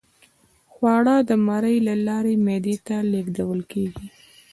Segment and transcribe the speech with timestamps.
[0.73, 4.07] خواړه د مرۍ له لارې معدې ته لیږدول کیږي